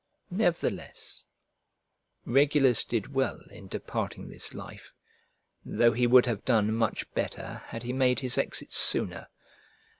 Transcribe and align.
Nevertheless 0.31 1.25
Regulus 2.25 2.83
did 2.83 3.13
well 3.13 3.39
in 3.51 3.67
departing 3.67 4.27
this 4.29 4.51
life, 4.55 4.91
though 5.63 5.91
he 5.93 6.07
would 6.07 6.25
have 6.25 6.43
done 6.43 6.73
much 6.75 7.07
better 7.13 7.61
had 7.67 7.83
he 7.83 7.93
made 7.93 8.21
his 8.21 8.35
exit 8.35 8.73
sooner. 8.73 9.27